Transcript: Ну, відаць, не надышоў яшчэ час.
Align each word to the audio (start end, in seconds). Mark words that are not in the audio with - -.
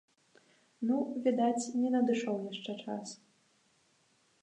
Ну, 0.91 0.97
відаць, 1.27 1.69
не 1.83 1.89
надышоў 1.99 2.37
яшчэ 2.51 2.73
час. 2.87 3.07